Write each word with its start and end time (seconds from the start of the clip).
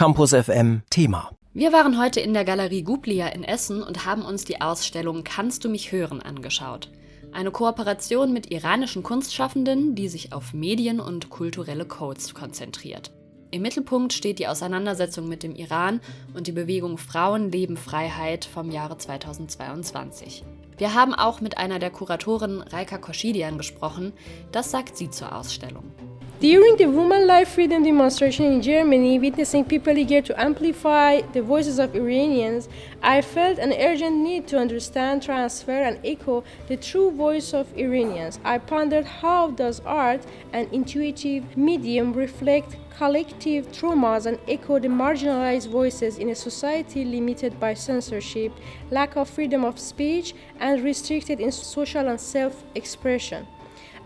Campus 0.00 0.32
FM 0.32 0.80
Thema. 0.88 1.30
Wir 1.52 1.74
waren 1.74 2.00
heute 2.00 2.20
in 2.20 2.32
der 2.32 2.46
Galerie 2.46 2.80
Gublia 2.84 3.28
in 3.28 3.44
Essen 3.44 3.82
und 3.82 4.06
haben 4.06 4.22
uns 4.22 4.46
die 4.46 4.62
Ausstellung 4.62 5.24
Kannst 5.24 5.62
du 5.62 5.68
mich 5.68 5.92
hören 5.92 6.22
angeschaut. 6.22 6.90
Eine 7.32 7.50
Kooperation 7.50 8.32
mit 8.32 8.50
iranischen 8.50 9.02
Kunstschaffenden, 9.02 9.94
die 9.94 10.08
sich 10.08 10.32
auf 10.32 10.54
Medien 10.54 11.00
und 11.00 11.28
kulturelle 11.28 11.84
Codes 11.84 12.32
konzentriert. 12.32 13.12
Im 13.50 13.60
Mittelpunkt 13.60 14.14
steht 14.14 14.38
die 14.38 14.48
Auseinandersetzung 14.48 15.28
mit 15.28 15.42
dem 15.42 15.54
Iran 15.54 16.00
und 16.32 16.46
die 16.46 16.52
Bewegung 16.52 16.96
Frauen, 16.96 17.52
Leben, 17.52 17.76
Freiheit 17.76 18.46
vom 18.46 18.70
Jahre 18.70 18.96
2022. 18.96 20.44
Wir 20.78 20.94
haben 20.94 21.12
auch 21.12 21.42
mit 21.42 21.58
einer 21.58 21.78
der 21.78 21.90
Kuratoren 21.90 22.62
Reika 22.62 22.96
Koschidian 22.96 23.58
gesprochen. 23.58 24.14
Das 24.50 24.70
sagt 24.70 24.96
sie 24.96 25.10
zur 25.10 25.36
Ausstellung. 25.36 25.92
During 26.40 26.78
the 26.78 26.86
Women 26.86 27.26
Life 27.26 27.50
Freedom 27.50 27.84
demonstration 27.84 28.46
in 28.46 28.62
Germany, 28.62 29.18
witnessing 29.18 29.62
people 29.62 29.98
eager 29.98 30.22
to 30.22 30.40
amplify 30.40 31.20
the 31.20 31.42
voices 31.42 31.78
of 31.78 31.94
Iranians, 31.94 32.66
I 33.02 33.20
felt 33.20 33.58
an 33.58 33.74
urgent 33.74 34.16
need 34.16 34.48
to 34.48 34.58
understand, 34.58 35.22
transfer, 35.22 35.82
and 35.82 36.00
echo 36.02 36.42
the 36.66 36.78
true 36.78 37.10
voice 37.10 37.52
of 37.52 37.70
Iranians. 37.76 38.40
I 38.42 38.56
pondered 38.56 39.04
how 39.04 39.50
does 39.50 39.80
art, 39.80 40.24
an 40.54 40.66
intuitive 40.72 41.58
medium, 41.58 42.14
reflect 42.14 42.74
collective 42.96 43.70
traumas 43.70 44.24
and 44.24 44.38
echo 44.48 44.78
the 44.78 44.88
marginalized 44.88 45.68
voices 45.68 46.16
in 46.16 46.30
a 46.30 46.34
society 46.34 47.04
limited 47.04 47.60
by 47.60 47.74
censorship, 47.74 48.52
lack 48.90 49.16
of 49.16 49.28
freedom 49.28 49.62
of 49.62 49.78
speech, 49.78 50.34
and 50.58 50.82
restricted 50.82 51.38
in 51.38 51.52
social 51.52 52.08
and 52.08 52.18
self-expression 52.18 53.46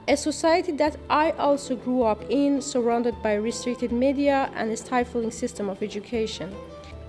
a 0.06 0.16
society 0.16 0.72
that 0.72 0.96
I 1.08 1.30
also 1.32 1.76
grew 1.76 2.02
up 2.02 2.24
in, 2.28 2.60
surrounded 2.60 3.22
by 3.22 3.34
restricted 3.34 3.90
media 3.90 4.50
and 4.54 4.70
a 4.70 4.76
stifling 4.76 5.30
system 5.30 5.70
of 5.70 5.82
education. 5.82 6.54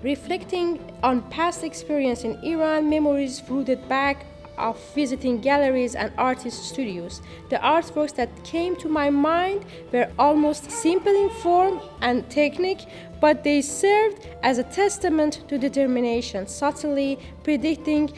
Reflecting 0.01 0.79
on 1.03 1.21
past 1.23 1.63
experience 1.63 2.23
in 2.23 2.41
Iran, 2.43 2.89
memories 2.89 3.41
rooted 3.49 3.87
back 3.89 4.25
of 4.57 4.79
visiting 4.93 5.41
galleries 5.41 5.95
and 5.95 6.13
artist 6.17 6.63
studios. 6.63 7.21
The 7.49 7.57
artworks 7.57 8.15
that 8.15 8.29
came 8.45 8.77
to 8.77 8.87
my 8.87 9.09
mind 9.09 9.65
were 9.91 10.09
almost 10.17 10.71
simple 10.71 11.13
in 11.13 11.29
form 11.41 11.81
and 12.01 12.29
technique, 12.29 12.85
but 13.19 13.43
they 13.43 13.61
served 13.61 14.25
as 14.43 14.57
a 14.57 14.63
testament 14.63 15.43
to 15.49 15.57
determination, 15.57 16.47
subtly 16.47 17.19
predicting 17.43 18.13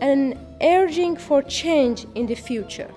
and 0.00 0.36
urging 0.60 1.16
for 1.16 1.42
change 1.42 2.06
in 2.16 2.26
the 2.26 2.34
future. 2.34 2.90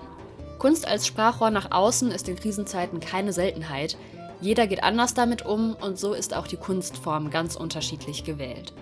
Kunst 0.62 0.86
als 0.86 1.08
Sprachrohr 1.08 1.50
nach 1.50 1.72
außen 1.72 2.12
ist 2.12 2.28
in 2.28 2.36
Krisenzeiten 2.36 3.00
keine 3.00 3.32
Seltenheit. 3.32 3.96
Jeder 4.40 4.68
geht 4.68 4.84
anders 4.84 5.12
damit 5.12 5.44
um 5.44 5.74
und 5.74 5.98
so 5.98 6.12
ist 6.12 6.36
auch 6.36 6.46
die 6.46 6.56
Kunstform 6.56 7.30
ganz 7.30 7.56
unterschiedlich 7.56 8.22
gewählt. 8.22 8.72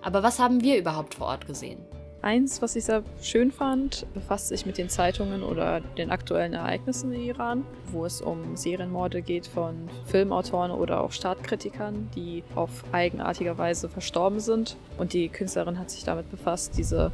Aber 0.00 0.22
was 0.22 0.38
haben 0.38 0.62
wir 0.62 0.78
überhaupt 0.78 1.16
vor 1.16 1.26
Ort 1.26 1.46
gesehen? 1.46 1.84
Eins, 2.22 2.62
was 2.62 2.74
ich 2.74 2.86
sehr 2.86 3.02
schön 3.20 3.52
fand, 3.52 4.06
befasst 4.14 4.48
sich 4.48 4.64
mit 4.64 4.78
den 4.78 4.88
Zeitungen 4.88 5.42
oder 5.42 5.82
den 5.98 6.10
aktuellen 6.10 6.54
Ereignissen 6.54 7.12
im 7.12 7.20
Iran, 7.20 7.66
wo 7.92 8.06
es 8.06 8.22
um 8.22 8.56
Serienmorde 8.56 9.20
geht 9.20 9.46
von 9.46 9.90
Filmautoren 10.06 10.70
oder 10.70 11.02
auch 11.02 11.12
Staatkritikern, 11.12 12.08
die 12.16 12.44
auf 12.54 12.82
eigenartige 12.92 13.58
Weise 13.58 13.90
verstorben 13.90 14.40
sind. 14.40 14.78
Und 14.96 15.12
die 15.12 15.28
Künstlerin 15.28 15.78
hat 15.78 15.90
sich 15.90 16.02
damit 16.02 16.30
befasst, 16.30 16.78
diese 16.78 17.12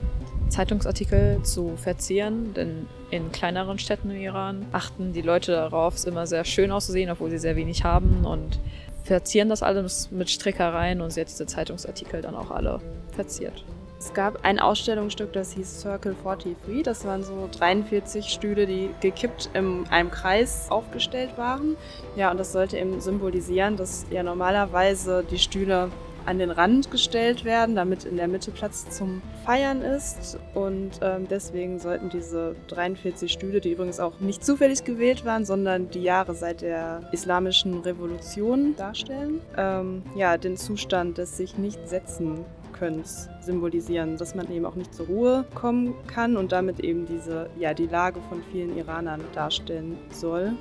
Zeitungsartikel 0.52 1.42
zu 1.42 1.76
verzieren, 1.76 2.54
denn 2.54 2.86
in 3.10 3.32
kleineren 3.32 3.78
Städten 3.78 4.10
im 4.10 4.20
Iran 4.20 4.66
achten 4.72 5.12
die 5.12 5.22
Leute 5.22 5.52
darauf, 5.52 5.94
es 5.94 6.04
immer 6.04 6.26
sehr 6.26 6.44
schön 6.44 6.70
auszusehen, 6.70 7.10
obwohl 7.10 7.30
sie 7.30 7.38
sehr 7.38 7.56
wenig 7.56 7.84
haben 7.84 8.24
und 8.24 8.60
verzieren 9.02 9.48
das 9.48 9.62
alles 9.62 10.10
mit 10.10 10.30
Strickereien 10.30 11.00
und 11.00 11.10
sie 11.10 11.20
hat 11.20 11.28
diese 11.28 11.46
Zeitungsartikel 11.46 12.22
dann 12.22 12.36
auch 12.36 12.50
alle 12.50 12.80
verziert. 13.10 13.64
Es 13.98 14.12
gab 14.14 14.44
ein 14.44 14.58
Ausstellungsstück, 14.58 15.32
das 15.32 15.52
hieß 15.52 15.80
Circle 15.80 16.16
43. 16.24 16.82
Das 16.82 17.04
waren 17.04 17.22
so 17.22 17.48
43 17.56 18.30
Stühle, 18.30 18.66
die 18.66 18.90
gekippt 19.00 19.50
in 19.54 19.86
einem 19.90 20.10
Kreis 20.10 20.66
aufgestellt 20.70 21.38
waren. 21.38 21.76
Ja, 22.16 22.32
und 22.32 22.38
das 22.38 22.50
sollte 22.50 22.78
eben 22.78 23.00
symbolisieren, 23.00 23.76
dass 23.76 24.04
ja 24.10 24.24
normalerweise 24.24 25.24
die 25.30 25.38
Stühle 25.38 25.90
an 26.26 26.38
den 26.38 26.50
Rand 26.50 26.90
gestellt 26.90 27.44
werden, 27.44 27.74
damit 27.74 28.04
in 28.04 28.16
der 28.16 28.28
Mitte 28.28 28.50
Platz 28.50 28.88
zum 28.90 29.22
Feiern 29.44 29.82
ist. 29.82 30.38
Und 30.54 30.92
ähm, 31.02 31.26
deswegen 31.28 31.78
sollten 31.78 32.10
diese 32.10 32.54
43 32.68 33.32
Stühle, 33.32 33.60
die 33.60 33.72
übrigens 33.72 34.00
auch 34.00 34.20
nicht 34.20 34.44
zufällig 34.44 34.84
gewählt 34.84 35.24
waren, 35.24 35.44
sondern 35.44 35.90
die 35.90 36.02
Jahre 36.02 36.34
seit 36.34 36.62
der 36.62 37.02
islamischen 37.12 37.80
Revolution 37.80 38.76
darstellen, 38.76 39.40
ähm, 39.56 40.02
ja, 40.14 40.36
den 40.36 40.56
Zustand 40.56 41.18
des 41.18 41.36
sich 41.36 41.58
nicht 41.58 41.88
setzen 41.88 42.44
Könnens 42.72 43.28
symbolisieren, 43.40 44.16
dass 44.16 44.34
man 44.34 44.50
eben 44.50 44.66
auch 44.66 44.74
nicht 44.74 44.94
zur 44.94 45.06
Ruhe 45.06 45.44
kommen 45.54 45.94
kann 46.08 46.36
und 46.36 46.52
damit 46.52 46.80
eben 46.80 47.06
diese, 47.06 47.48
ja, 47.58 47.74
die 47.74 47.86
Lage 47.86 48.20
von 48.28 48.42
vielen 48.50 48.76
Iranern 48.76 49.20
darstellen 49.34 49.98
soll. 50.10 50.56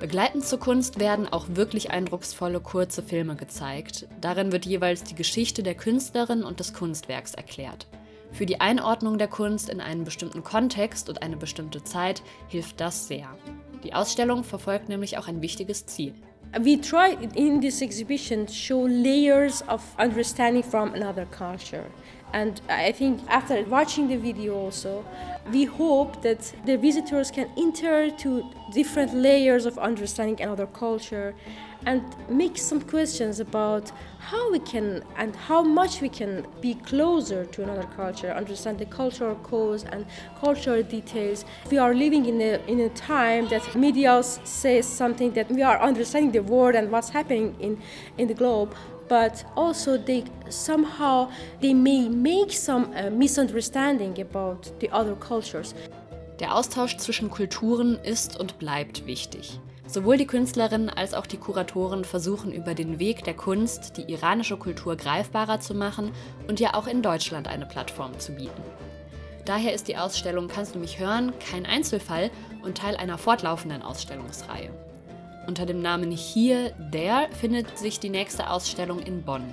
Begleitend 0.00 0.44
zur 0.44 0.58
Kunst 0.58 0.98
werden 0.98 1.28
auch 1.28 1.46
wirklich 1.50 1.90
eindrucksvolle 1.90 2.60
kurze 2.60 3.02
Filme 3.02 3.36
gezeigt. 3.36 4.06
Darin 4.20 4.52
wird 4.52 4.66
jeweils 4.66 5.04
die 5.04 5.14
Geschichte 5.14 5.62
der 5.62 5.74
Künstlerin 5.74 6.42
und 6.42 6.60
des 6.60 6.74
Kunstwerks 6.74 7.34
erklärt. 7.34 7.86
Für 8.32 8.46
die 8.46 8.60
Einordnung 8.60 9.16
der 9.16 9.28
Kunst 9.28 9.68
in 9.70 9.80
einen 9.80 10.04
bestimmten 10.04 10.42
Kontext 10.42 11.08
und 11.08 11.22
eine 11.22 11.36
bestimmte 11.36 11.84
Zeit 11.84 12.22
hilft 12.48 12.80
das 12.80 13.06
sehr. 13.06 13.28
Die 13.84 13.94
Ausstellung 13.94 14.42
verfolgt 14.42 14.88
nämlich 14.88 15.16
auch 15.18 15.28
ein 15.28 15.40
wichtiges 15.40 15.86
Ziel. 15.86 16.14
We 16.60 16.80
try 16.80 17.16
in 17.34 17.60
this 17.60 17.80
exhibition 17.80 18.46
to 18.46 18.52
show 18.52 18.86
layers 18.86 19.62
of 19.68 19.80
understanding 19.98 20.62
from 20.62 20.92
another 20.94 21.26
culture. 21.26 21.86
And 22.34 22.60
I 22.68 22.90
think 22.90 23.20
after 23.28 23.62
watching 23.62 24.08
the 24.08 24.16
video 24.16 24.56
also, 24.56 25.04
we 25.52 25.64
hope 25.66 26.20
that 26.22 26.52
the 26.66 26.76
visitors 26.76 27.30
can 27.30 27.48
enter 27.56 28.10
to 28.10 28.50
different 28.72 29.14
layers 29.14 29.66
of 29.66 29.78
understanding 29.78 30.42
another 30.42 30.66
culture 30.66 31.36
and 31.86 32.02
make 32.28 32.58
some 32.58 32.80
questions 32.80 33.38
about 33.38 33.92
how 34.18 34.50
we 34.50 34.58
can 34.58 35.04
and 35.16 35.36
how 35.36 35.62
much 35.62 36.00
we 36.00 36.08
can 36.08 36.44
be 36.60 36.74
closer 36.74 37.44
to 37.44 37.62
another 37.62 37.86
culture, 37.94 38.32
understand 38.32 38.80
the 38.80 38.86
cultural 38.86 39.36
cause 39.36 39.84
and 39.84 40.04
cultural 40.40 40.82
details. 40.82 41.44
We 41.70 41.78
are 41.78 41.94
living 41.94 42.26
in 42.26 42.40
a, 42.40 42.58
in 42.66 42.80
a 42.80 42.88
time 42.88 43.48
that 43.48 43.76
media 43.76 44.22
says 44.24 44.86
something 44.86 45.34
that 45.34 45.50
we 45.52 45.62
are 45.62 45.78
understanding 45.80 46.32
the 46.32 46.42
world 46.42 46.74
and 46.74 46.90
what's 46.90 47.10
happening 47.10 47.54
in, 47.60 47.80
in 48.18 48.26
the 48.26 48.34
globe, 48.34 48.74
but 49.08 49.44
also 49.56 49.96
they 49.96 50.24
somehow 50.48 51.28
they 51.60 51.74
may 51.74 52.08
make 52.08 52.52
some 52.52 52.86
uh, 52.94 53.10
misunderstanding 53.10 54.20
about 54.20 54.72
the 54.80 54.90
other 54.90 55.14
cultures. 55.16 55.74
Der 56.40 56.54
Austausch 56.54 56.96
zwischen 56.96 57.30
Kulturen 57.30 57.98
ist 58.02 58.38
und 58.38 58.58
bleibt 58.58 59.06
wichtig. 59.06 59.60
Sowohl 59.86 60.16
die 60.16 60.26
Künstlerinnen 60.26 60.88
als 60.88 61.14
auch 61.14 61.26
die 61.26 61.36
Kuratoren 61.36 62.04
versuchen 62.04 62.52
über 62.52 62.74
den 62.74 62.98
Weg 62.98 63.22
der 63.24 63.34
Kunst 63.34 63.96
die 63.96 64.10
iranische 64.10 64.56
Kultur 64.56 64.96
greifbarer 64.96 65.60
zu 65.60 65.74
machen 65.74 66.10
und 66.48 66.58
ja 66.58 66.74
auch 66.74 66.86
in 66.86 67.02
Deutschland 67.02 67.48
eine 67.48 67.66
Plattform 67.66 68.18
zu 68.18 68.32
bieten. 68.32 68.62
Daher 69.44 69.74
ist 69.74 69.88
die 69.88 69.98
Ausstellung 69.98 70.48
Kannst 70.48 70.74
du 70.74 70.78
mich 70.78 70.98
hören 70.98 71.32
kein 71.38 71.66
Einzelfall 71.66 72.30
und 72.62 72.78
Teil 72.78 72.96
einer 72.96 73.18
fortlaufenden 73.18 73.82
Ausstellungsreihe. 73.82 74.70
Unter 75.46 75.66
dem 75.66 75.82
Namen 75.82 76.10
Hier, 76.10 76.70
der 76.78 77.28
findet 77.38 77.78
sich 77.78 78.00
die 78.00 78.08
nächste 78.08 78.48
Ausstellung 78.50 79.00
in 79.00 79.22
Bonn. 79.22 79.44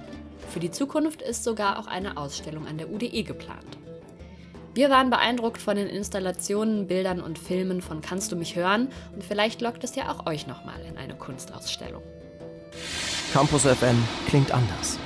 Für 0.50 0.60
die 0.60 0.72
Zukunft 0.72 1.22
ist 1.22 1.44
sogar 1.44 1.80
auch 1.80 1.88
eine 1.88 2.18
Ausstellung 2.18 2.68
an 2.68 2.78
der 2.78 2.90
UDE 2.90 3.24
geplant. 3.24 3.78
Wir 4.74 4.90
waren 4.90 5.10
beeindruckt 5.10 5.62
von 5.62 5.76
den 5.76 5.88
Installationen, 5.88 6.88
Bildern 6.88 7.22
und 7.22 7.38
Filmen 7.38 7.82
von 7.82 8.02
Kannst 8.02 8.32
du 8.32 8.38
mich 8.38 8.56
hören 8.56 8.88
und 9.14 9.24
vielleicht 9.24 9.60
lockt 9.60 9.84
es 9.84 9.96
ja 9.96 10.10
auch 10.10 10.26
euch 10.28 10.48
nochmal 10.48 10.80
in 10.90 10.98
eine 10.98 11.16
Kunstausstellung. 11.16 12.02
Campus 13.34 13.64
FM 13.64 14.02
klingt 14.28 14.52
anders. 14.52 14.98